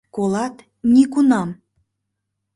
Колат, 0.15 0.55
нигунам! 0.91 1.49